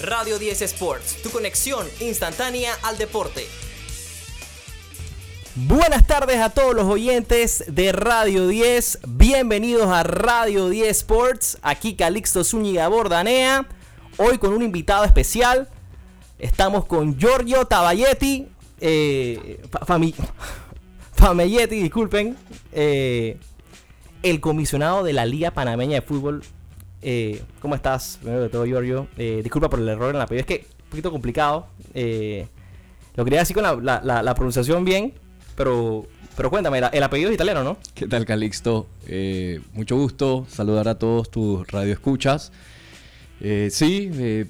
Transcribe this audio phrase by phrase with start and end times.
[0.00, 3.48] Radio 10 Sports, tu conexión instantánea al deporte.
[5.56, 9.00] Buenas tardes a todos los oyentes de Radio 10.
[9.08, 11.58] Bienvenidos a Radio 10 Sports.
[11.62, 13.66] Aquí Calixto Zúñiga Bordanea.
[14.18, 15.68] Hoy con un invitado especial.
[16.38, 18.46] Estamos con Giorgio Taballetti.
[18.80, 19.60] Eh,
[21.16, 22.36] Famelletti, disculpen.
[22.70, 23.36] Eh,
[24.22, 26.44] el comisionado de la Liga Panameña de Fútbol
[27.02, 28.18] eh, ¿Cómo estás?
[28.20, 29.08] Primero de todo, Giorgio.
[29.16, 30.40] Eh, disculpa por el error en la apellido.
[30.40, 31.66] Es que un poquito complicado.
[31.94, 32.46] Eh,
[33.14, 35.12] lo quería decir con la, pronunciación bien,
[35.56, 37.76] pero, pero cuéntame, el apellido es italiano, ¿no?
[37.94, 38.86] ¿Qué tal, Calixto?
[39.72, 42.52] mucho gusto saludar a todos tus radioescuchas.
[43.70, 44.46] sí,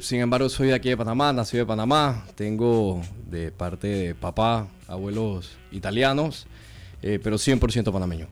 [0.00, 2.26] sin embargo, soy de aquí de Panamá, nací de Panamá.
[2.34, 6.48] Tengo de parte de papá, abuelos italianos,
[7.00, 8.26] pero 100% panameño.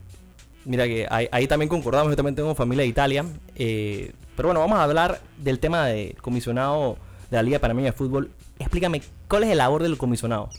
[0.67, 3.25] Mira que ahí, también concordamos, yo también tengo familia de Italia.
[3.55, 6.97] Eh, pero bueno, vamos a hablar del tema del comisionado
[7.31, 8.31] de la Liga Panameña de Fútbol.
[8.59, 10.49] Explícame, ¿cuál es el labor del comisionado?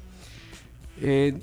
[1.02, 1.38] Eh,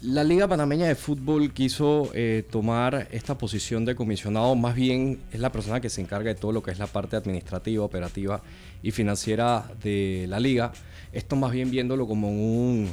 [0.00, 5.40] la Liga Panameña de Fútbol quiso eh, tomar esta posición de comisionado, más bien es
[5.40, 8.40] la persona que se encarga de todo lo que es la parte administrativa, operativa
[8.82, 10.72] y financiera de la liga.
[11.12, 12.88] Esto más bien viéndolo como un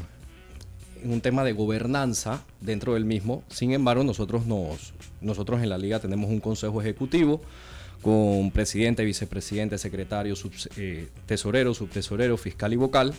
[1.03, 3.44] un tema de gobernanza dentro del mismo.
[3.50, 7.42] Sin embargo, nosotros, nos, nosotros en la liga tenemos un consejo ejecutivo
[8.02, 10.36] con presidente, vicepresidente, secretario,
[10.75, 13.14] eh, tesorero, subtesorero, fiscal y vocal,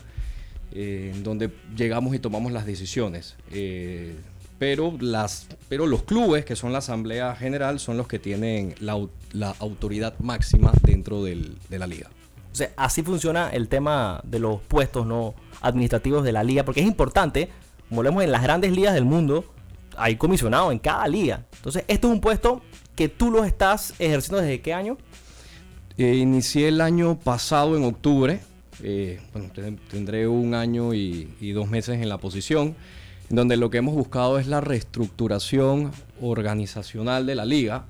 [0.73, 3.37] eh, en donde llegamos y tomamos las decisiones.
[3.51, 4.15] Eh,
[4.59, 8.99] pero, las, pero los clubes, que son la Asamblea General, son los que tienen la,
[9.33, 12.11] la autoridad máxima dentro del, de la liga.
[12.77, 17.51] Así funciona el tema de los puestos no administrativos de la liga, porque es importante
[17.89, 19.44] como vemos en las grandes ligas del mundo,
[19.97, 21.47] hay comisionados en cada liga.
[21.56, 22.62] Entonces, esto es un puesto
[22.94, 24.98] que tú lo estás ejerciendo desde qué año?
[25.97, 28.41] Eh, inicié el año pasado en octubre.
[28.83, 29.50] Eh, bueno,
[29.91, 32.77] tendré un año y, dos meses en la posición,
[33.31, 37.87] en donde lo que hemos buscado es la reestructuración organizacional de la liga,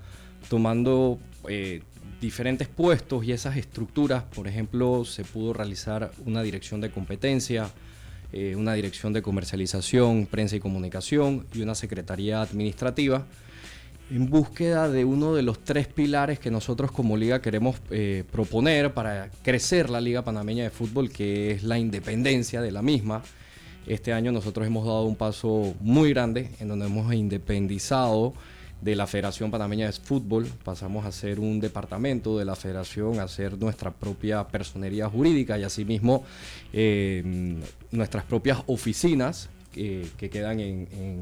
[0.47, 1.81] tomando eh,
[2.21, 4.23] diferentes puestos y esas estructuras.
[4.23, 7.69] Por ejemplo, se pudo realizar una dirección de competencia,
[8.31, 13.25] eh, una dirección de comercialización, prensa y comunicación y una secretaría administrativa
[14.11, 18.93] en búsqueda de uno de los tres pilares que nosotros como liga queremos eh, proponer
[18.93, 23.21] para crecer la Liga Panameña de Fútbol, que es la independencia de la misma.
[23.85, 28.33] Este año nosotros hemos dado un paso muy grande en donde hemos independizado
[28.81, 33.27] de la Federación Panameña de Fútbol, pasamos a ser un departamento de la federación, a
[33.27, 36.23] ser nuestra propia personería jurídica y asimismo
[36.71, 41.21] eh, nuestras propias oficinas que quedan en,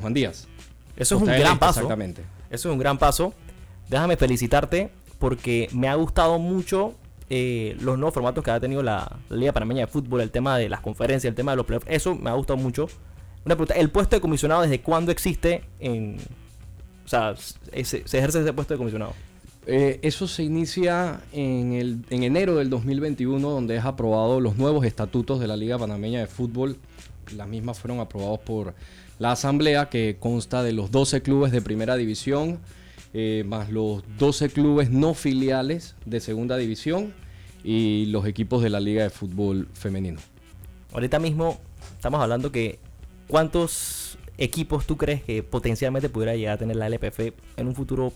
[0.00, 0.48] Juan Díaz.
[0.96, 1.80] Eso es un gran paso.
[1.80, 2.22] Exactamente.
[2.50, 3.34] Eso es un gran paso.
[3.88, 6.94] Déjame felicitarte porque me ha gustado mucho
[7.30, 10.68] eh, los nuevos formatos que ha tenido la, Liga Panameña de Fútbol, el tema de
[10.68, 11.86] las conferencias, el tema de los playoffs.
[11.88, 12.88] Eso me ha gustado mucho.
[13.44, 16.16] Una pregunta, ¿el puesto de comisionado desde cuándo existe en,
[17.04, 19.12] o sea, se, ejerce ese puesto de comisionado.
[19.66, 24.84] Eh, eso se inicia en, el, en enero del 2021, donde es aprobado los nuevos
[24.84, 26.76] estatutos de la Liga Panameña de Fútbol.
[27.34, 28.74] Las mismas fueron aprobados por
[29.18, 32.58] la Asamblea, que consta de los 12 clubes de primera división,
[33.14, 37.14] eh, más los 12 clubes no filiales de segunda división
[37.62, 40.20] y los equipos de la Liga de Fútbol Femenino.
[40.92, 41.58] Ahorita mismo
[41.96, 42.78] estamos hablando que
[43.28, 44.03] cuántos
[44.38, 48.12] equipos tú crees que potencialmente pudiera llegar a tener la LPF en un futuro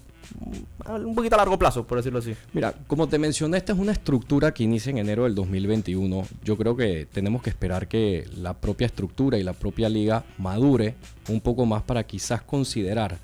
[0.86, 2.34] mm, un poquito a largo plazo, por decirlo así?
[2.52, 6.26] Mira, como te mencioné, esta es una estructura que inicia en enero del 2021.
[6.44, 10.94] Yo creo que tenemos que esperar que la propia estructura y la propia liga madure
[11.28, 13.18] un poco más para quizás considerar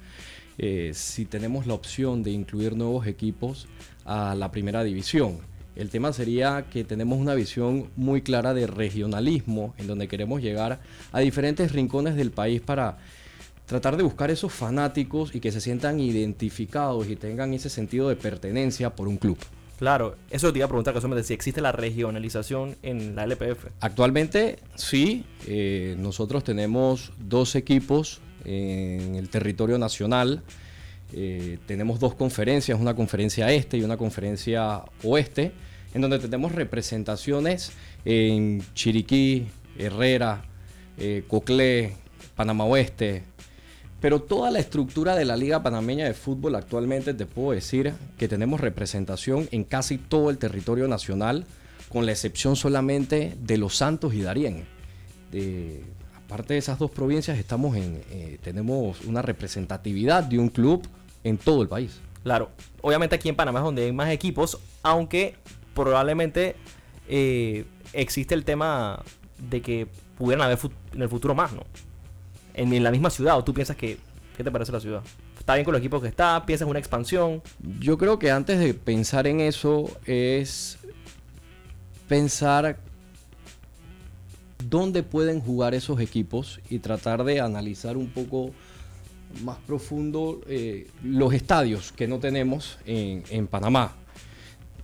[0.59, 3.67] eh, si tenemos la opción de incluir nuevos equipos
[4.05, 5.39] a la primera división.
[5.77, 10.81] El tema sería que tenemos una visión muy clara de regionalismo, en donde queremos llegar
[11.13, 12.99] a diferentes rincones del país para
[13.67, 18.17] tratar de buscar esos fanáticos y que se sientan identificados y tengan ese sentido de
[18.17, 19.39] pertenencia por un club.
[19.79, 23.67] Claro, eso te iba a preguntar casualmente si existe la regionalización en la LPF.
[23.81, 30.43] Actualmente sí, eh, nosotros tenemos dos equipos en el territorio nacional.
[31.17, 35.53] Eh, tenemos dos conferencias, una conferencia este y una conferencia oeste,
[35.95, 37.71] en donde tenemos representaciones
[38.05, 39.47] en Chiriquí,
[39.79, 40.45] Herrera,
[40.99, 41.93] eh, Coclé,
[42.35, 43.23] Panamá Oeste.
[44.01, 48.27] Pero toda la estructura de la Liga Panameña de Fútbol actualmente te puedo decir que
[48.27, 51.47] tenemos representación en casi todo el territorio nacional,
[51.91, 54.65] con la excepción solamente de Los Santos y Darién.
[56.17, 60.83] aparte de esas dos provincias, estamos en, eh, tenemos una representatividad de un club
[61.25, 62.01] en todo el país.
[62.23, 62.51] Claro,
[62.81, 65.35] obviamente aquí en Panamá es donde hay más equipos, aunque
[65.75, 66.57] probablemente
[67.09, 69.03] eh, existe el tema
[69.39, 70.59] de que pudieran haber
[70.93, 71.65] en el futuro más, ¿no?
[72.55, 73.99] En, la misma ciudad, o tú piensas que,
[74.37, 75.03] ¿qué te parece la ciudad?
[75.39, 76.47] ¿Está bien con los equipos que está?
[76.47, 77.43] ¿Piensas en una expansión?
[77.81, 80.79] Yo creo que antes de pensar en eso es
[82.09, 82.79] pensar
[84.71, 88.53] dónde pueden jugar esos equipos y tratar de analizar un poco
[89.43, 93.97] más profundo eh, los estadios que no tenemos en, en Panamá.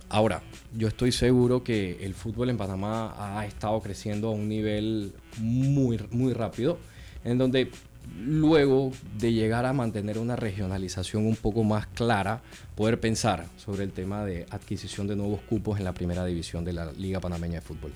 [0.09, 0.41] Ahora,
[0.75, 5.99] yo estoy seguro que el fútbol en Panamá ha estado creciendo a un nivel muy,
[6.11, 6.77] muy rápido,
[7.23, 7.71] en donde
[8.19, 12.41] luego de llegar a mantener una regionalización un poco más clara,
[12.75, 16.73] poder pensar sobre el tema de adquisición de nuevos cupos en la primera división de
[16.73, 17.93] la Liga Panameña de Fútbol.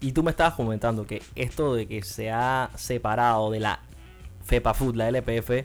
[0.00, 3.80] Y tú me estabas comentando que esto de que se ha separado de la
[4.44, 5.64] FEPA Food, la LPF,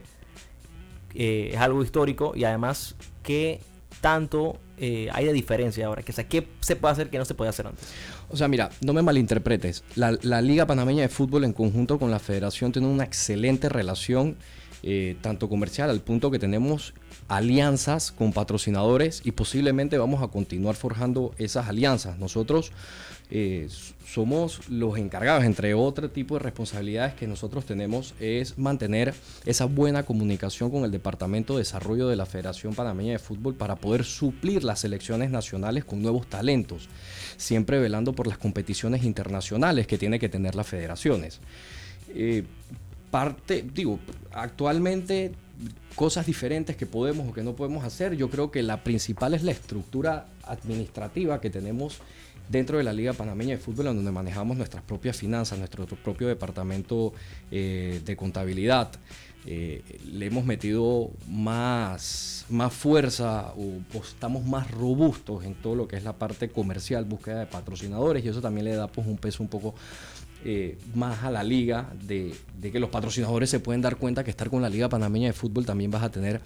[1.13, 3.59] eh, es algo histórico y además que
[4.01, 6.03] tanto eh, hay de diferencia ahora?
[6.03, 7.85] Que, sea, ¿Qué se puede hacer que no se puede hacer antes?
[8.29, 9.83] O sea, mira, no me malinterpretes.
[9.95, 14.37] La, Liga Panameña de Fútbol en conjunto con la federación tiene una excelente relación,
[14.83, 16.93] eh, tanto comercial, al punto que tenemos
[17.27, 22.17] alianzas con patrocinadores y posiblemente vamos a continuar forjando esas alianzas.
[22.19, 22.71] Nosotros
[23.29, 23.67] eh,
[24.05, 29.13] somos los encargados, entre otro tipo de responsabilidades que nosotros tenemos, es mantener
[29.45, 33.75] esa buena comunicación con el Departamento de Desarrollo de la Federación Panameña de Fútbol para
[33.75, 36.87] poder suplir las selecciones nacionales con nuevos talentos,
[37.35, 41.41] siempre velando por las competiciones internacionales que tiene que tener las federaciones.
[42.09, 42.45] Eh,
[43.11, 43.99] parte, digo,
[44.31, 45.33] actualmente
[45.95, 49.43] cosas diferentes que podemos o que no podemos hacer, yo creo que la principal es
[49.43, 51.99] la estructura administrativa que tenemos
[52.49, 56.27] dentro de la Liga Panameña de Fútbol, en donde manejamos nuestras propias finanzas, nuestro propio
[56.27, 57.13] departamento
[57.51, 58.91] eh, de contabilidad.
[59.49, 59.81] Eh,
[60.11, 66.03] le hemos metido más, más fuerza o, estamos más robustos en todo lo que es
[66.03, 69.49] la parte comercial, búsqueda de patrocinadores y eso también le da pues, un peso un
[69.49, 69.73] poco
[70.47, 74.49] eh, más a la liga de, que los patrocinadores se pueden dar cuenta que estar
[74.49, 76.41] con la liga panameña de fútbol también vas a tener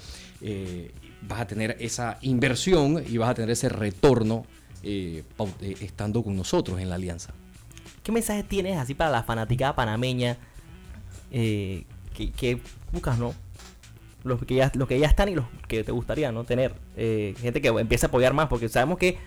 [1.27, 4.45] vas a tener esa inversión y vas a tener ese retorno
[4.83, 5.23] eh,
[5.61, 7.33] eh, estando con nosotros en la alianza.
[8.03, 10.37] ¿Qué mensaje tienes así para la fanaticada panameña
[11.31, 12.59] eh, que,
[12.91, 13.33] buscas, no?
[14.23, 16.75] Los que, ya, los que ya están y los que te gustaría no tener.
[16.95, 19.17] gente que empiece a apoyar más, porque sabemos que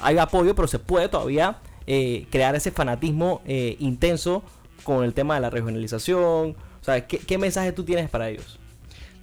[0.00, 4.42] hay apoyo, pero se puede todavía crear ese fanatismo intenso
[4.82, 6.50] con el tema de la regionalización.
[6.80, 8.58] O sea, ¿qué, ¿qué mensaje tú tienes para ellos?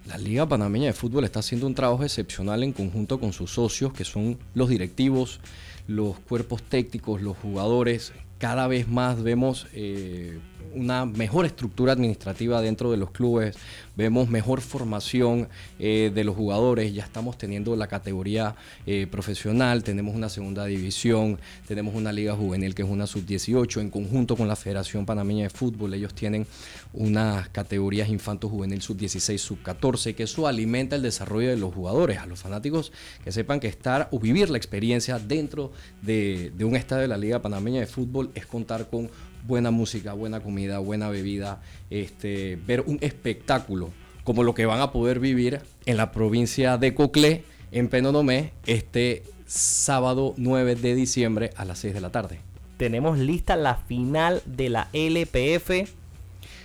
[0.08, 3.94] La Liga Panameña de Fútbol está haciendo un trabajo excepcional en conjunto con sus socios,
[3.94, 5.40] que son los directivos,
[5.88, 8.12] los cuerpos técnicos, los jugadores.
[8.40, 10.40] Cada vez más vemos eh,
[10.76, 13.56] una mejor estructura administrativa dentro de los clubes,
[13.96, 20.16] vemos mejor formación eh, de los jugadores, ya estamos teniendo la categoría eh, profesional, tenemos
[20.16, 24.56] una segunda división, tenemos una liga juvenil que es una sub-18 en conjunto con la
[24.56, 26.48] Federación Panameña de Fútbol, ellos tienen
[26.94, 32.26] unas categorías infanto juvenil sub-16, sub-14, que eso alimenta el desarrollo de los jugadores, a
[32.26, 32.92] los fanáticos
[33.24, 35.72] que sepan que estar o vivir la experiencia dentro
[36.02, 39.10] de, de un estadio de la Liga Panameña de Fútbol es contar con
[39.48, 43.90] buena música, buena comida, buena bebida, este, ver un espectáculo
[44.24, 49.24] como lo que van a poder vivir en la provincia de Coclé, en Penonomé, este
[49.48, 52.40] sábado 9 de diciembre a las 6 de la tarde.
[52.78, 55.90] Tenemos lista la final de la LPF.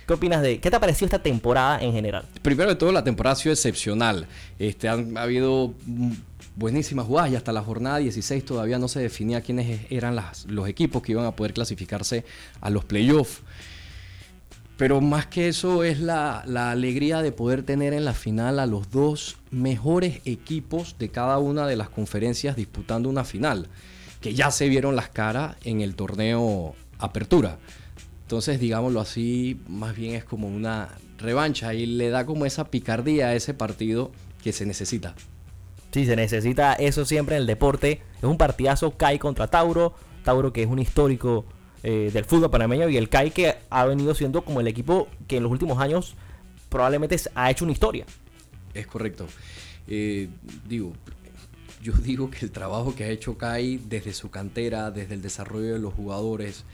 [0.07, 2.25] ¿Qué opinas de qué te ha parecido esta temporada en general?
[2.41, 4.25] Primero de todo, la temporada ha sido excepcional.
[4.57, 5.73] Este, han ha habido
[6.57, 11.03] buenísimas jugadas y hasta la jornada 16 todavía no se definía quiénes eran los equipos
[11.03, 12.25] que iban a poder clasificarse
[12.59, 13.41] a los playoffs.
[14.75, 16.39] Pero más que eso es la,
[16.71, 21.65] alegría de poder tener en la final a los dos mejores equipos de cada una
[21.67, 23.67] de las conferencias disputando una final,
[24.21, 27.59] que ya se vieron las caras en el torneo Apertura.
[28.23, 33.27] Entonces, digámoslo así, más bien es como una revancha y le da como esa picardía
[33.27, 34.11] a ese partido
[34.43, 35.15] que se necesita.
[35.91, 38.01] Sí, se necesita eso siempre en el deporte.
[38.17, 39.93] Es un partidazo CAI contra Tauro.
[40.23, 41.45] Tauro que es un histórico
[41.83, 45.37] eh, del fútbol panameño y el CAI que ha venido siendo como el equipo que
[45.37, 46.15] en los últimos años
[46.69, 48.05] probablemente ha hecho una historia.
[48.73, 49.27] Es correcto.
[49.87, 50.27] Eh,
[50.67, 50.93] digo,
[51.81, 55.73] yo digo que el trabajo que ha hecho CAI desde su cantera, desde el desarrollo
[55.73, 56.65] de los jugadores,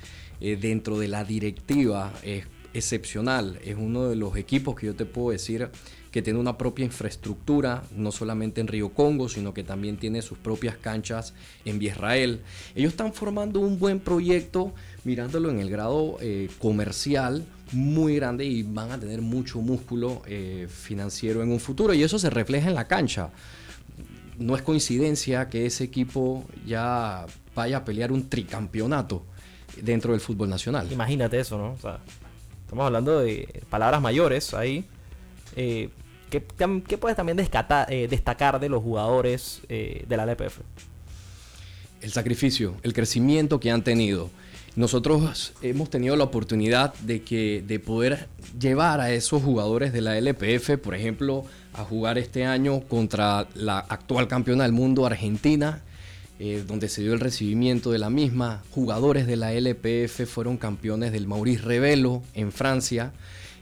[0.41, 3.59] eh, dentro de la directiva, es excepcional.
[3.63, 5.69] Es uno de los equipos que yo te puedo decir
[6.11, 10.37] que tiene una propia infraestructura, no solamente en Río Congo, sino que también tiene sus
[10.37, 11.33] propias canchas
[11.65, 12.41] en Israel.
[12.75, 14.73] Ellos están formando un buen proyecto,
[15.05, 20.67] mirándolo en el grado eh, comercial muy grande y van a tener mucho músculo eh,
[20.69, 23.31] financiero en un futuro y eso se refleja en la cancha.
[24.37, 27.25] No es coincidencia que ese equipo ya
[27.55, 29.25] vaya a pelear un tricampeonato
[29.81, 30.91] dentro del fútbol nacional.
[30.91, 31.71] Imagínate eso, ¿no?
[31.71, 31.99] O sea,
[32.63, 34.85] estamos hablando de palabras mayores ahí.
[35.55, 35.89] Eh,
[36.29, 40.59] ¿qué, puedes también eh, destacar de los jugadores eh, de la LPF?
[42.01, 44.29] El sacrificio, el crecimiento que han tenido.
[44.75, 48.27] Nosotros hemos tenido la oportunidad de, que, de poder
[48.59, 53.77] llevar a esos jugadores de la LPF, por ejemplo, a jugar este año contra la
[53.77, 55.83] actual campeona del mundo, Argentina,
[56.45, 58.63] eh, donde se dio el recibimiento de la misma.
[58.71, 63.13] Jugadores de la LPF fueron campeones del Maurice Revelo en Francia.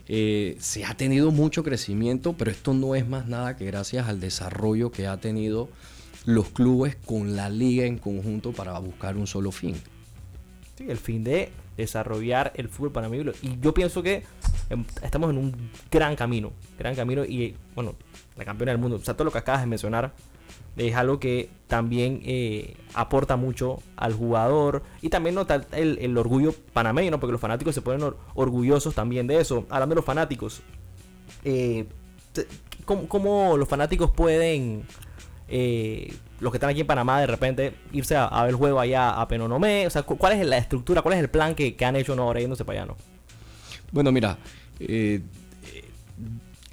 [0.08, 4.18] Eh, se ha tenido mucho crecimiento, pero esto no es más nada que gracias al
[4.18, 5.68] desarrollo que ha tenido
[6.24, 9.76] los clubes con la liga en conjunto para buscar un solo fin
[10.88, 13.32] el fin de desarrollar el fútbol panameño.
[13.42, 14.24] Y yo pienso que
[14.70, 17.24] em, estamos en un gran camino, gran camino.
[17.24, 17.94] Y bueno,
[18.36, 20.12] la campeona del mundo, o sea, todo lo que acabas de mencionar
[20.76, 27.18] es algo que también eh, aporta mucho al jugador y también nota el, orgullo panameño,
[27.20, 29.66] porque los fanáticos se ponen orgullosos también de eso.
[29.68, 30.62] Hablando de los fanáticos,
[31.44, 31.86] eh,
[32.84, 34.84] ¿cómo, los fanáticos pueden
[35.48, 39.20] eh, los que están aquí en Panamá de repente irse a, ver el juego allá
[39.20, 39.86] a Penonomé?
[39.86, 42.40] O sea, ¿cuál es la estructura, cuál es el plan que, han hecho no ahora
[42.40, 42.92] yéndose para allá?
[42.92, 42.96] ¿no?
[43.92, 44.38] Bueno, mira,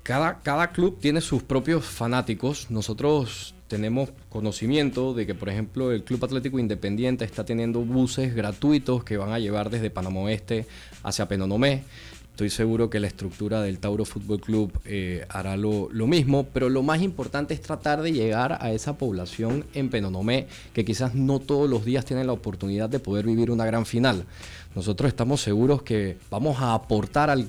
[0.04, 2.72] cada, cada club tiene sus propios fanáticos.
[2.72, 9.04] Nosotros tenemos conocimiento de que, por ejemplo, el Club Atlético Independiente está teniendo buses gratuitos
[9.06, 10.66] que van a llevar desde Panamá Oeste
[11.04, 11.84] hacia Penonomé.
[12.32, 16.84] Estoy seguro que la estructura del Tauro Fútbol Club eh, hará lo, mismo, pero lo
[16.84, 21.70] más importante es tratar de llegar a esa población en Penonomé, que quizás no todos
[21.70, 24.26] los días tienen la oportunidad de poder vivir una gran final.
[24.74, 27.48] Nosotros estamos seguros que vamos a aportar al,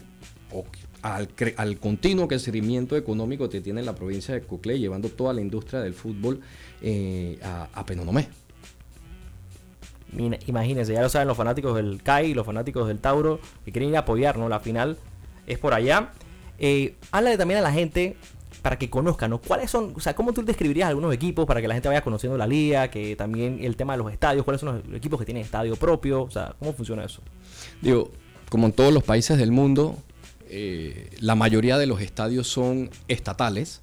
[1.02, 5.95] al, continuo crecimiento económico que tiene la provincia de Coclé, llevando toda la industria del
[5.95, 6.40] fútbol
[6.83, 8.28] eh, a, a Penonomé.
[10.47, 13.97] Imagínense, ya lo saben los fanáticos del CAI, los fanáticos del Tauro, que quieren ir
[13.97, 14.49] a apoyar, ¿no?
[14.49, 14.97] La final
[15.47, 16.11] es por allá.
[16.59, 18.16] Eh, háblale también a la gente
[18.62, 19.38] para que conozcan, ¿no?
[19.38, 22.37] ¿Cuáles son, o sea, cómo tú describirías algunos equipos para que la gente vaya conociendo
[22.37, 25.45] la liga, que también el tema de los estadios, cuáles son los equipos que tienen
[25.45, 27.23] estadio propio, o sea, cómo funciona eso?
[27.80, 28.11] Digo,
[28.50, 29.97] como en todos los países del mundo,
[30.50, 33.80] eh, la mayoría de los estadios son estatales,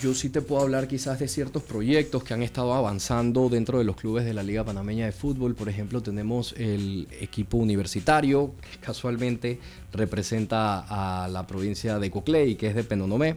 [0.00, 3.84] yo sí te puedo hablar quizás de ciertos proyectos que han estado avanzando dentro de
[3.84, 5.54] los clubes de la Liga Panameña de Fútbol.
[5.54, 9.60] Por ejemplo, tenemos el equipo universitario, que casualmente
[9.92, 13.36] representa a la provincia de Coclé que es de Penonomé.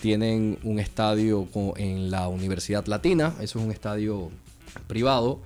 [0.00, 4.30] Tienen un estadio en la Universidad Latina, eso es un estadio
[4.88, 5.40] privado.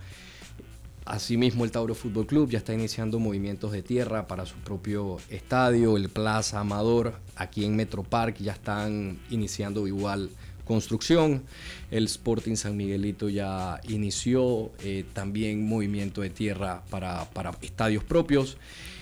[1.07, 5.97] Asimismo, el Tauro Fútbol Club ya está iniciando movimientos de tierra para su propio estadio,
[5.97, 10.31] el Plaza Amador, aquí en Metro Park ya están iniciando igual
[10.67, 11.45] construcción.
[11.91, 17.27] El Sporting San Miguelito ya inició eh, también movimiento de tierra para,
[17.63, 18.59] estadios propios.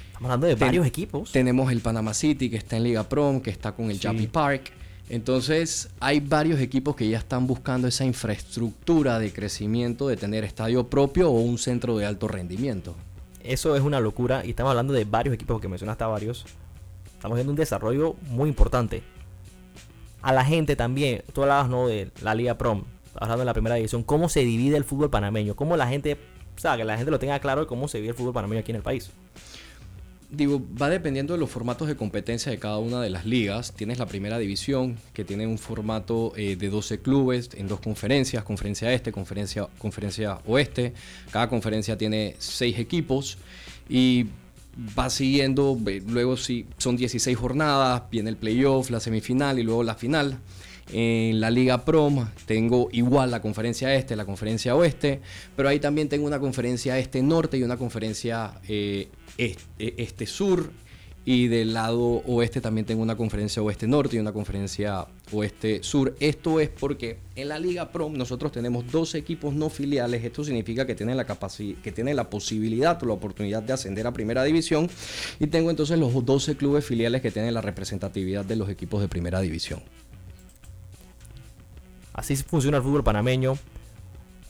[0.09, 1.33] Estamos hablando de varios equipos.
[1.33, 4.29] Tenemos el Panama City que está en Liga Prom, que está con el sí.
[4.31, 4.73] Park.
[5.09, 10.89] Entonces hay varios equipos que ya están buscando esa infraestructura de crecimiento, de tener estadio
[10.89, 12.95] propio o un centro de alto rendimiento.
[13.43, 16.47] Eso es una locura y estamos hablando de varios equipos que mencionaste varios.
[17.15, 19.03] Estamos viendo un desarrollo muy importante.
[20.23, 21.87] A la gente también, tú hablabas ¿no?
[21.87, 22.85] de la Liga Prom,
[23.15, 26.17] hablando de la primera división, cómo se divide el fútbol panameño, cómo la gente,
[26.57, 28.61] o sea, que la gente lo tenga claro de cómo se divide el fútbol panameño
[28.61, 29.11] aquí en el país
[30.37, 33.73] digo, va dependiendo de los formatos de competencia de cada una de las ligas.
[33.73, 38.45] Tienes la primera división, que tiene un formato eh, de 12 clubes en dos conferencias,
[38.45, 40.93] conferencia este, conferencia, conferencia oeste.
[41.31, 43.39] Cada conferencia tiene 6 equipos
[43.89, 44.27] y
[44.99, 49.95] va siguiendo, luego si son 16 jornadas, viene el playoff, la semifinal y luego la
[49.95, 50.39] final.
[50.93, 55.21] En la Liga Prom tengo igual la conferencia este, la conferencia oeste,
[55.57, 60.27] pero ahí también tengo una conferencia este norte y una conferencia eh, este, este.
[61.27, 66.15] Y del lado oeste también tengo una conferencia oeste norte y una conferencia oeste sur.
[66.21, 70.23] Esto es porque en la Liga Prom nosotros tenemos dos equipos no filiales.
[70.23, 74.13] Esto significa que tienen la que tienen la posibilidad o la oportunidad de ascender a
[74.13, 74.91] primera división.
[75.41, 79.09] Y tengo entonces los 12 clubes filiales que tienen la representatividad de los equipos de
[79.09, 79.81] primera división.
[82.15, 83.59] Así funciona el fútbol panameño.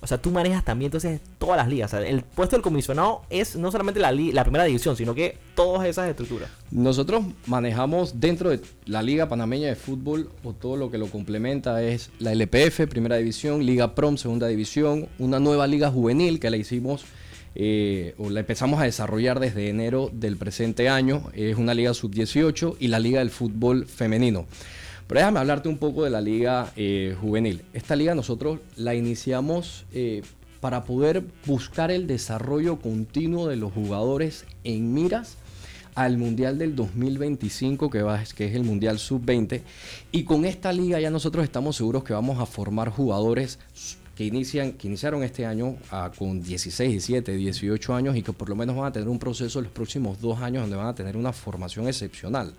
[0.00, 1.94] O sea, tú manejas también entonces todas las ligas.
[1.94, 4.11] el puesto del comisionado es no solamente la,
[4.44, 6.50] primera división, sino que todas esas estructuras.
[6.71, 11.83] Nosotros manejamos dentro de la Liga Panameña de Fútbol, o todo lo que lo complementa
[11.83, 16.59] es la LPF, primera división, Liga Prom, segunda división, una nueva liga juvenil que la
[16.59, 17.06] hicimos
[17.54, 21.30] eh, o la empezamos a desarrollar desde enero del presente año.
[21.35, 24.47] Es una liga sub-18 y la Liga del Fútbol Femenino.
[25.06, 27.62] Pero déjame hablarte un poco de la liga eh, juvenil.
[27.73, 30.23] Esta liga nosotros la iniciamos eh,
[30.61, 35.37] para poder buscar el desarrollo continuo de los jugadores en miras
[35.94, 39.62] al Mundial del 2025, que, va, que es el Mundial Sub-20.
[40.11, 43.58] Y con esta liga ya nosotros estamos seguros que vamos a formar jugadores
[44.16, 48.49] que, inician, que iniciaron este año ah, con 16, 17, 18 años y que por
[48.49, 50.94] lo menos van a tener un proceso en los próximos dos años donde van a
[50.94, 52.54] tener una formación excepcional.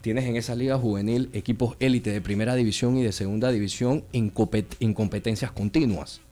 [0.00, 4.32] Tienes en esa liga juvenil equipos élite de primera división y de segunda división en,
[4.80, 6.22] en competencias continuas.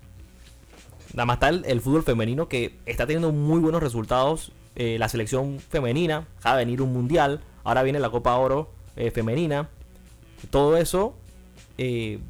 [1.12, 4.52] Nada más está el, fútbol femenino que está teniendo muy buenos resultados.
[4.74, 9.10] Eh, la selección femenina, va a venir un mundial, ahora viene la Copa Oro eh,
[9.10, 9.68] femenina.
[10.50, 11.14] Todo eso
[11.76, 12.20] eh,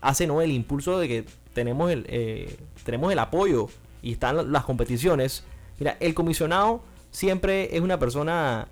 [0.00, 0.40] hace ¿no?
[0.42, 3.68] el impulso de que tenemos el, tenemos el apoyo
[4.02, 5.44] y están las competiciones.
[5.78, 8.66] Mira, el comisionado siempre es una persona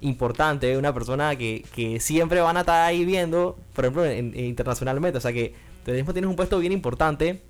[0.00, 1.64] importante, una persona que,
[2.00, 5.18] siempre van a estar ahí viendo, por ejemplo, internacionalmente.
[5.18, 5.54] O sea que
[5.86, 7.42] mismo tienes un puesto bien importante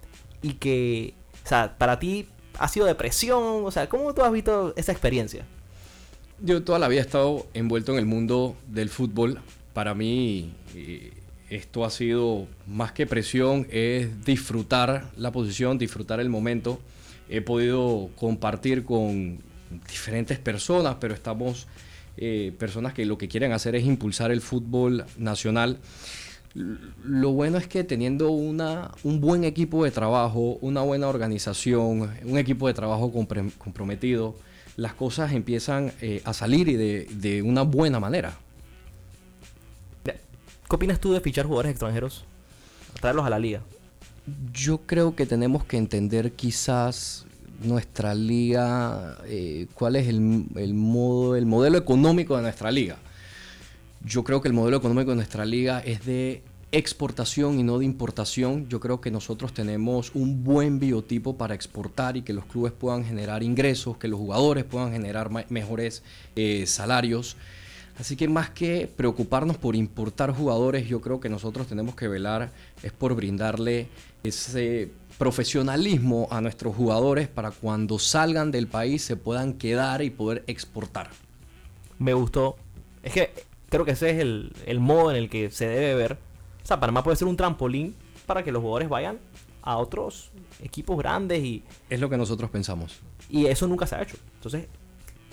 [0.43, 2.27] y que o sea, para ti
[2.59, 3.65] ha sido depresión.
[3.65, 5.45] O sea, ¿cómo tú has visto esa experiencia?
[6.41, 9.41] Yo toda la vida he estado envuelto en el mundo del fútbol.
[9.73, 11.13] Para mí eh,
[11.51, 16.81] esto ha sido más que presión, es disfrutar la posición, disfrutar el momento.
[17.29, 19.39] He podido compartir con
[19.89, 21.67] diferentes personas, pero estamos
[22.17, 25.79] eh, personas que lo que quieren hacer es impulsar el fútbol nacional.
[26.55, 32.39] Lo bueno es que teniendo una, un buen equipo de trabajo, una buena organización, un
[32.39, 34.37] equipo de trabajo comprometido,
[34.77, 38.37] las cosas empiezan eh, a salir y de, una buena manera.
[40.05, 42.25] ¿Qué opinas tú de fichar jugadores extranjeros?
[43.01, 43.61] traerlos a la liga.
[44.53, 47.27] Yo creo que tenemos que entender quizás
[47.63, 52.97] nuestra liga, eh, cuál es el, el, modo, el modelo económico de nuestra liga.
[54.05, 56.43] Yo creo que el modelo económico de nuestra liga es de
[56.73, 58.69] exportación y no de importación.
[58.69, 63.05] Yo creo que nosotros tenemos un buen biotipo para exportar y que los clubes puedan
[63.05, 66.03] generar ingresos, que los jugadores puedan generar mejores
[66.37, 67.37] eh, salarios.
[67.99, 72.51] Así que más que preocuparnos por importar jugadores, yo creo que nosotros tenemos que velar
[72.83, 73.87] es por brindarle
[74.25, 80.45] ese profesionalismo a nuestros jugadores para cuando salgan del país se puedan quedar y poder
[80.47, 81.11] exportar.
[81.99, 82.57] Me gustó.
[83.03, 83.33] Es que
[83.69, 86.19] creo que ese es el, modo en el que se debe ver.
[86.63, 87.95] O sea, Panamá puede ser un trampolín
[88.27, 89.19] para que los jugadores vayan
[89.63, 90.31] a otros
[90.63, 91.63] equipos grandes y...
[91.89, 93.01] Es lo que nosotros pensamos.
[93.29, 94.17] Y eso nunca se ha hecho.
[94.35, 94.67] Entonces,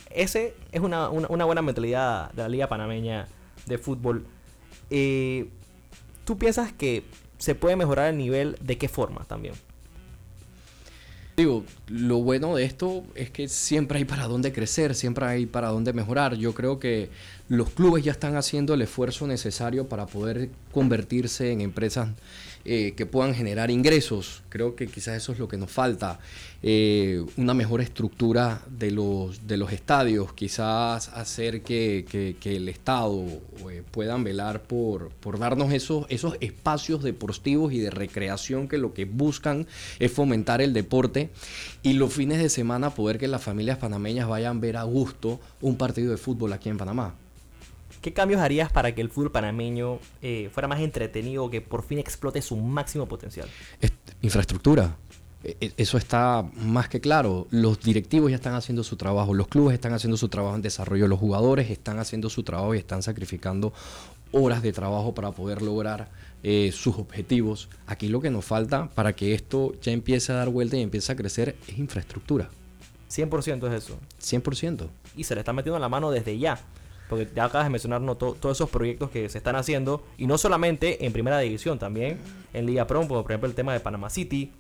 [0.10, 3.28] ese es una, buena mentalidad de la Liga Panameña
[3.66, 4.26] de Fútbol.
[4.90, 5.50] Eh,
[6.26, 7.04] ¿Tú piensas que
[7.38, 9.54] se puede mejorar el nivel de qué forma también?
[11.38, 15.70] Digo, lo bueno de esto es que siempre hay para dónde crecer, siempre hay para
[15.70, 16.36] dónde mejorar.
[16.36, 17.10] Yo creo que
[17.52, 22.08] los clubes ya están haciendo el esfuerzo necesario para poder convertirse en empresas
[22.64, 24.42] eh, que puedan generar ingresos.
[24.48, 26.22] Creo que quizás eso es lo que nos falta.
[26.64, 33.22] Eh, una mejor estructura de los, de los estadios, quizás hacer que, el Estado
[33.70, 38.94] eh, puedan velar por, por darnos esos, esos espacios deportivos y de recreación que lo
[38.94, 39.68] que buscan
[40.00, 41.32] es fomentar el deporte
[41.84, 45.42] y los fines de semana poder que las familias panameñas vayan a ver a gusto
[45.60, 47.14] un partido de fútbol aquí en Panamá.
[48.02, 52.00] ¿Qué cambios harías para que el fútbol panameño eh, fuera más entretenido, que por fin
[52.00, 53.48] explote su máximo potencial?
[54.22, 54.98] infraestructura.
[55.44, 57.48] E, e, eso está más que claro.
[57.52, 61.08] Los directivos ya están haciendo su trabajo, los clubes están haciendo su trabajo en desarrollo,
[61.08, 63.72] los jugadores están haciendo su trabajo y están sacrificando
[64.32, 66.10] horas de trabajo para poder lograr
[66.42, 67.70] eh, sus objetivos.
[67.86, 71.12] Aquí lo que nos falta para que esto ya empiece a dar vuelta y empiece
[71.12, 72.50] a crecer es infraestructura.
[73.12, 74.00] 100% es eso.
[74.22, 74.88] 100%.
[75.18, 76.60] Y se le está metiendo la mano desde ya
[77.12, 81.06] porque ya acabas de mencionar todos esos proyectos que se están haciendo, y no solamente
[81.06, 82.20] en primera división, también
[82.54, 84.54] en Liga Pro, por ejemplo el tema de Panama City.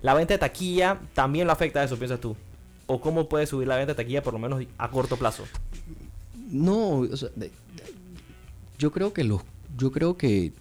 [0.00, 2.36] La venta de taquilla también lo afecta a eso, piensas tú.
[2.86, 5.42] ¿O cómo puede subir la venta de taquilla por lo menos a corto plazo?
[6.52, 7.02] No,
[8.78, 9.42] yo creo que los,
[9.76, 10.52] yo creo que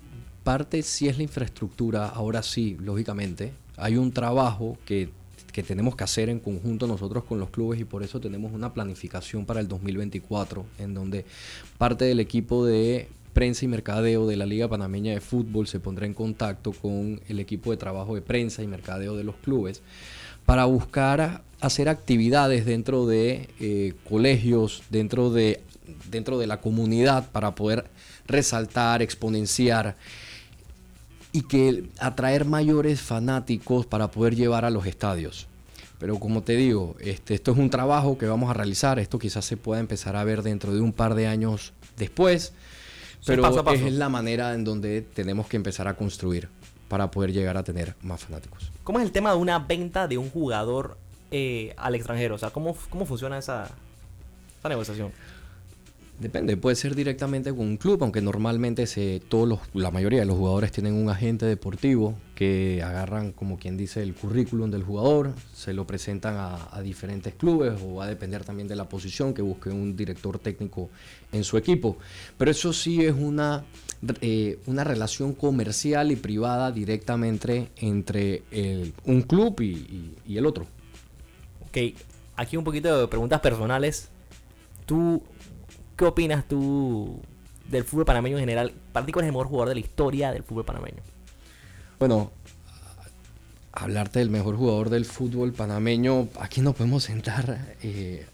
[0.43, 3.53] parte sí es la infraestructura, ahora sí, lógicamente.
[3.77, 5.11] Hay un trabajo que
[5.57, 8.75] que tenemos que hacer en conjunto nosotros con los clubes y por eso tenemos una
[8.75, 11.25] planificación para el 2024 en donde
[11.79, 16.05] parte del equipo de prensa y mercadeo de la Liga Panameña de Fútbol se pondrá
[16.05, 19.81] en contacto con el equipo de trabajo de prensa y mercadeo de los clubes
[20.45, 25.61] para buscar hacer actividades dentro de eh, colegios, dentro de,
[26.11, 27.85] dentro de la comunidad para poder
[28.27, 29.95] resaltar, exponenciar
[31.37, 35.45] y que atraer mayores fanáticos para poder llevar a los estadios.
[35.99, 39.45] Pero como te digo, este, esto es un trabajo que vamos a realizar, esto quizás
[39.45, 42.53] se pueda empezar a ver dentro de un par de años después,
[43.23, 46.49] pero es la manera en donde tenemos que empezar a construir.
[46.87, 48.71] para poder llegar a tener más fanáticos.
[48.83, 50.97] ¿Cómo es el tema de una venta de un jugador
[51.31, 52.35] eh, al extranjero?
[52.35, 53.69] O sea, ¿cómo, cómo funciona esa,
[54.57, 55.11] esa negociación?
[56.19, 60.25] Depende, puede ser directamente con un club, aunque normalmente se, todos los, la mayoría de
[60.25, 65.33] los jugadores tienen un agente deportivo que agarran, como quien dice, el currículum del jugador,
[65.53, 69.43] se lo presentan a, diferentes clubes o va a depender también de la posición que
[69.43, 70.89] busque un director técnico
[71.31, 71.99] en su equipo.
[72.35, 73.65] Pero eso sí es una,
[74.21, 78.41] eh, una relación comercial y privada directamente entre
[79.05, 80.65] un club y, y el otro.
[81.67, 81.77] Ok,
[82.35, 84.09] aquí un poquito de preguntas personales.
[84.87, 85.21] Tú
[85.97, 87.19] ¿Qué opinas tú
[87.69, 88.71] del fútbol panameño en general?
[88.93, 91.01] Para ti, ¿cuál el mejor jugador de la historia del fútbol panameño?
[91.97, 92.31] Bueno,
[93.71, 98.27] hablarte del mejor jugador del fútbol panameño, aquí no podemos sentar eh,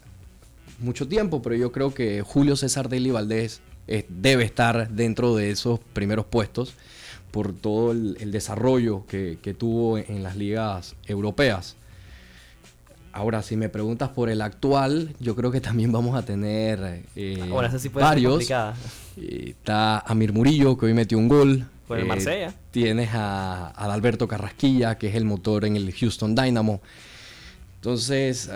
[0.79, 5.51] mucho tiempo, pero yo creo que Julio César Deli Valdés eh, debe estar dentro de
[5.51, 6.73] esos primeros puestos
[7.31, 11.77] por todo el, desarrollo que, tuvo en las ligas europeas.
[13.13, 17.47] Ahora, si me preguntas por el actual, yo creo que también vamos a tener eh,
[17.93, 18.51] varios.
[19.15, 21.67] está Amir Murillo, que hoy metió un gol.
[21.87, 22.53] Por el eh, Marsella.
[22.71, 26.81] Tienes a, Alberto Carrasquilla, que es el motor en el Houston Dynamo.
[27.75, 28.49] Entonces,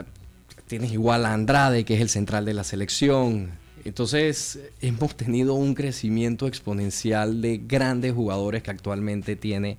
[0.65, 3.51] tienes igual a Andrade, que es el central de la selección.
[3.85, 9.77] Entonces, hemos tenido un crecimiento exponencial de grandes jugadores que actualmente tiene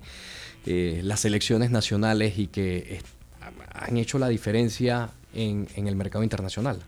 [0.65, 3.01] eh, las selecciones nacionales y que
[3.79, 6.81] han hecho la diferencia en, el mercado internacional?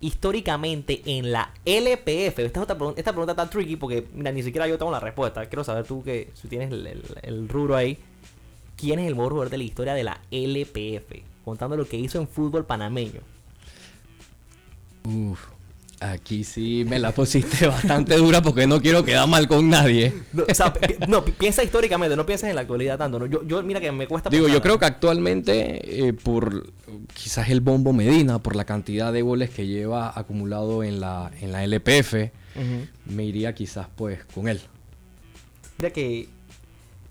[0.00, 2.38] históricamente en la LPF?
[2.38, 5.44] Esta, pregunta, esta pregunta está tricky porque ni siquiera yo tengo la respuesta.
[5.46, 7.98] Quiero saber tú que si tienes el, rubro ahí.
[8.76, 11.24] ¿Quién es el mejor jugador de la historia de la LPF?
[11.44, 13.22] Contando lo que hizo en fútbol panameño.
[15.04, 15.46] Uf,
[16.00, 20.14] Aquí sí me la pusiste bastante dura porque no quiero quedar mal con nadie.
[20.32, 20.72] No, o sea,
[21.08, 23.26] no piensa históricamente, no pienses en la actualidad tanto.
[23.26, 24.30] Yo, yo, mira que me cuesta.
[24.30, 26.70] Digo, yo creo que actualmente, eh, por
[27.14, 31.50] quizás el Bombo Medina, por la cantidad de goles que lleva acumulado en la, en
[31.50, 32.30] la LPF,
[33.06, 34.60] me iría quizás pues con él.
[35.78, 36.28] Mira que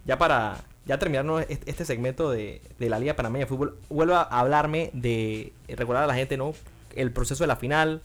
[0.06, 4.39] ya para ya terminarnos este segmento de, de la Liga Panameña de Fútbol, vuelva a
[4.39, 6.54] hablarme de recordar a la gente, ¿no?
[6.95, 8.02] El proceso de la final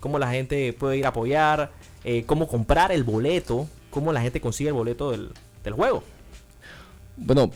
[0.00, 1.72] cómo la gente puede ir a apoyar,
[2.04, 5.30] eh, cómo comprar el boleto, cómo la gente consigue el boleto del,
[5.72, 6.04] juego.
[7.16, 7.50] Bueno,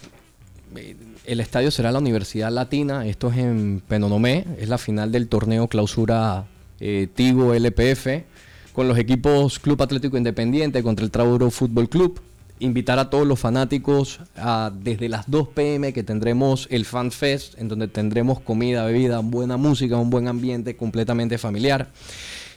[1.24, 5.68] el estadio será la Universidad Latina, esto es en Penonomé, es la final del torneo
[5.68, 6.46] clausura
[6.81, 8.24] eh, Tigo LPF,
[8.72, 12.20] con los equipos Club Atlético Independiente contra el Trauro Fútbol Club.
[12.60, 17.58] Invitar a todos los fanáticos a, desde las 2 pm que tendremos el Fan Fest,
[17.58, 21.88] en donde tendremos comida, bebida, buena música, un buen ambiente completamente familiar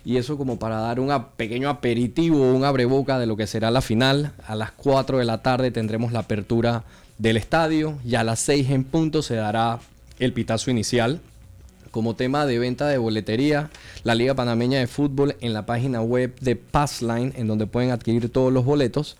[0.06, 3.82] y eso como para dar un pequeño aperitivo, un abreboca de lo que será la
[3.82, 4.34] final.
[4.46, 6.84] A las 4 de la tarde tendremos la apertura
[7.18, 9.80] del estadio y a las 6 en punto se dará
[10.20, 11.22] el pitazo inicial.
[11.92, 13.70] Como tema de venta de boletería,
[14.04, 18.32] la Liga Panameña de Fútbol en la página web de Passline, en donde pueden adquirir
[18.32, 19.16] todos los boletos,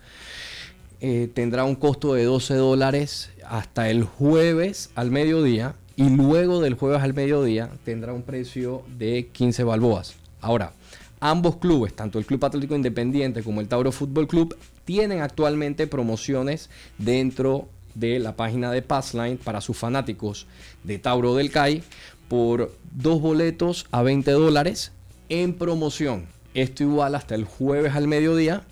[1.00, 6.74] eh, tendrá un costo de 12 dólares hasta el jueves al mediodía y luego del
[6.74, 10.14] jueves al mediodía tendrá un precio de 15 balboas.
[10.40, 10.72] Ahora,
[11.20, 16.68] ambos clubes, tanto el Club Atlético Independiente como el Tauro Fútbol Club, tienen actualmente promociones
[16.98, 20.46] dentro de la página de Passline para sus fanáticos
[20.82, 21.82] de Tauro del CAI
[22.28, 24.92] por dos boletos a 20 dólares
[25.28, 26.26] en promoción.
[26.54, 28.62] Esto igual hasta el jueves al mediodía.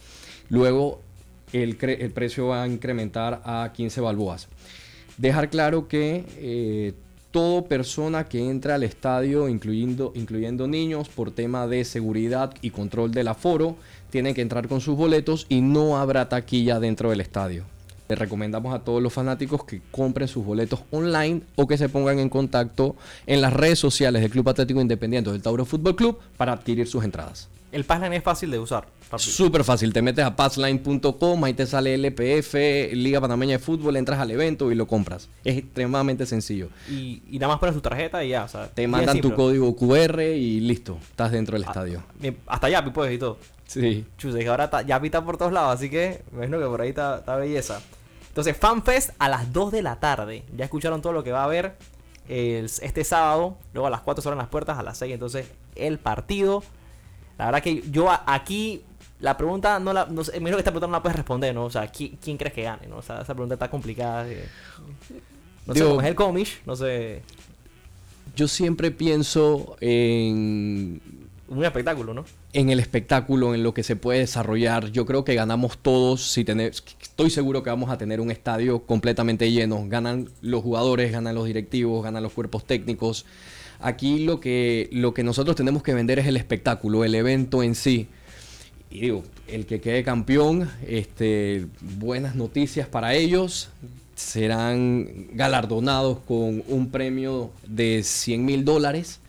[0.49, 1.01] Luego
[1.53, 4.49] el, precio va a incrementar a 15 balboas.
[5.19, 6.95] Dejar claro que eh,
[7.31, 13.11] toda persona que entra al estadio, incluyendo, incluyendo niños, por tema de seguridad y control
[13.13, 13.77] del aforo,
[14.11, 17.65] tienen que entrar con sus boletos y no habrá taquilla dentro del estadio.
[18.09, 22.19] Le recomendamos a todos los fanáticos que compren sus boletos online o que se pongan
[22.19, 22.95] en contacto
[23.27, 27.05] en las redes sociales del Club Atlético Independiente del Tauro Fútbol Club para adquirir sus
[27.05, 27.49] entradas.
[27.73, 28.87] El Passline es fácil de usar.
[29.17, 29.93] Súper fácil.
[29.93, 32.55] Te metes a passline.com, ahí te sale LPF,
[32.93, 35.29] Liga Panameña de Fútbol, entras al evento y lo compras.
[35.43, 36.69] Es extremadamente sencillo.
[36.89, 38.47] Y, nada más pones tu tarjeta y ya.
[38.75, 40.99] te mandan tu código QR y listo.
[41.11, 42.03] Estás dentro del ah, estadio.
[42.47, 43.39] Hasta Yapi puedes y todo.
[43.67, 44.05] Sí.
[44.19, 46.91] Chuse, ahora está, Yapi está por todos lados, así que me imagino que por ahí
[46.91, 47.81] está, está belleza.
[48.29, 50.45] Entonces, FanFest a las 2 de la tarde.
[50.57, 51.75] Ya escucharon todo lo que va a haber
[52.29, 53.57] este sábado.
[53.73, 56.63] Luego a las 4 son las puertas, a las 6 entonces el partido.
[57.39, 58.83] La verdad que yo aquí
[59.21, 61.65] la pregunta no la no sé, que esta pregunta no la puedes responder, ¿no?
[61.65, 62.87] O sea, ¿quién, crees que gane?
[62.89, 62.97] ¿no?
[62.97, 64.27] O sea, esa pregunta está complicada.
[65.67, 67.23] No sé cómo es el cómic, no sé.
[68.35, 71.01] Yo siempre pienso en
[71.49, 72.25] un espectáculo, ¿no?
[72.53, 76.33] En el espectáculo, en lo que se puede desarrollar, yo creo que ganamos todos.
[76.33, 76.45] Si
[77.01, 79.85] estoy seguro que vamos a tener un estadio completamente lleno.
[79.87, 83.27] Ganan los jugadores, ganan los directivos, ganan los cuerpos técnicos.
[83.83, 87.75] Aquí lo que, lo que nosotros tenemos que vender es el espectáculo, el evento en
[87.75, 88.09] sí.
[88.91, 93.71] Y digo, el que quede campeón, este, buenas noticias para ellos.
[94.15, 99.21] Serán galardonados con un premio de 100 mil dólares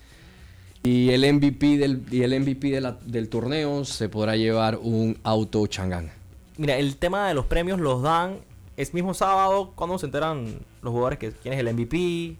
[0.83, 6.11] y el MVP del, y el MVP del torneo se podrá llevar un auto Chang'an.
[6.57, 8.39] Mira, el tema de los premios los dan
[8.75, 12.35] es mismo sábado cuando se enteran los jugadores que quién es el MVP.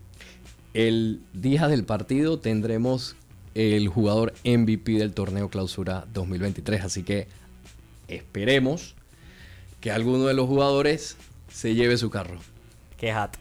[0.73, 3.15] El día del partido tendremos
[3.53, 7.27] el jugador MVP del torneo clausura 2023, así que
[8.07, 8.95] esperemos
[9.79, 11.17] que alguno de los jugadores
[11.51, 12.39] se lleve su carro.
[12.97, 13.35] Qué hat.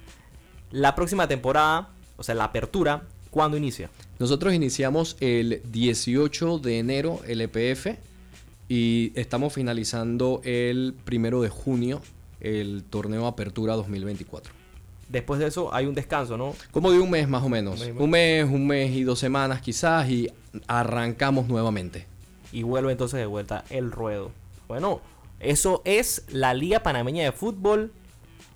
[0.71, 3.89] La próxima temporada, o sea, la apertura, ¿cuándo inicia?
[4.19, 7.99] Nosotros iniciamos el 18 de enero el EPF
[8.69, 12.03] y estamos finalizando el primero de junio
[12.41, 14.62] el torneo Apertura 2024.
[15.13, 16.55] Después de eso hay un descanso, ¿no?
[16.71, 17.87] Como de un mes más o menos.
[17.99, 20.33] Un mes, un mes, y dos semanas quizás y
[20.67, 22.07] arrancamos nuevamente.
[22.51, 24.31] Y vuelve entonces de vuelta el ruedo.
[24.69, 25.03] Bueno,
[25.39, 27.93] eso es la Liga Panameña de Fútbol.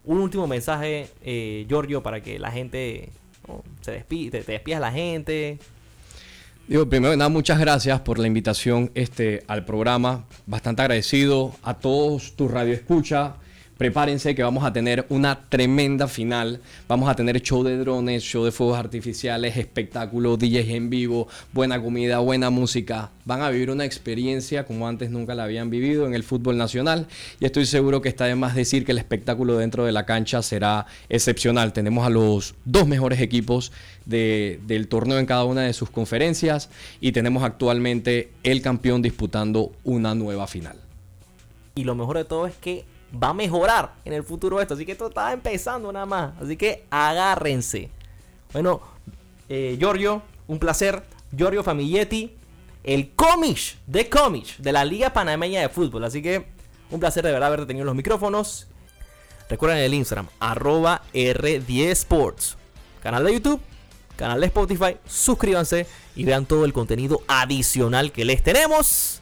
[0.04, 3.10] Un último mensaje, eh, Giorgio, para que la gente
[3.82, 5.58] se despide, te, despidas la gente.
[6.68, 10.24] Digo, primero nada, muchas gracias por la invitación este, al programa.
[10.46, 13.36] Bastante agradecido a todos tu radio escucha
[13.76, 16.60] prepárense que vamos a tener una tremenda final.
[16.88, 21.80] Vamos a tener show de drones, show de fuegos artificiales, espectáculos, DJs en vivo, buena
[21.82, 23.10] comida, buena música.
[23.24, 27.06] Van a vivir una experiencia como antes nunca la habían vivido en el fútbol nacional.
[27.40, 30.42] Y estoy seguro que está de más decir que el espectáculo dentro de la cancha
[30.42, 31.72] será excepcional.
[31.72, 33.72] Tenemos a los dos mejores equipos
[34.06, 40.14] del torneo en cada una de sus conferencias y tenemos actualmente el campeón disputando una
[40.14, 40.78] nueva final.
[41.74, 42.84] Y lo mejor de todo es que
[43.22, 44.74] va a mejorar en el futuro esto.
[44.74, 46.32] Así que esto está empezando nada más.
[46.40, 47.90] Así que agárrense.
[48.52, 48.80] Bueno,
[49.48, 51.02] eh, Giorgio, un placer.
[51.36, 52.36] Giorgio Famiglietti,
[52.84, 56.04] el cómic de cómic de la Liga Panameña de Fútbol.
[56.04, 56.46] Así que
[56.90, 58.68] un placer de verdad haberte tenido los micrófonos.
[59.48, 62.56] Recuerden el Instagram, arroba R10 Sports.
[63.02, 63.60] Canal de YouTube,
[64.16, 64.96] canal de Spotify.
[65.06, 69.20] Suscríbanse y vean todo el contenido adicional que les tenemos.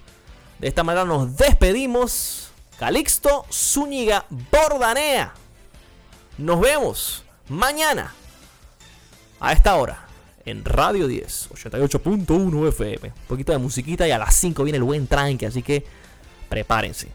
[0.59, 2.43] De esta manera nos despedimos.
[2.85, 5.33] Calixto Zúñiga Bordanea.
[6.37, 8.12] Nos vemos mañana
[9.40, 10.07] a esta hora
[10.44, 13.09] en Radio 10, 88.1 FM.
[13.09, 15.83] Un poquito de musiquita y a las 5 viene el buen tranque, así que
[16.51, 17.09] prepárense.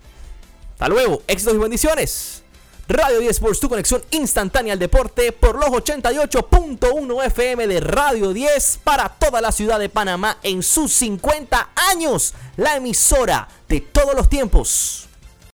[0.73, 2.41] Hasta luego, éxitos y bendiciones.
[2.87, 8.79] Radio 10 Sports, tu conexión instantánea al deporte por los 88.1 FM de Radio 10
[8.83, 12.33] para toda la ciudad de Panamá en sus 50 años.
[12.57, 15.08] La emisora de todos los tiempos.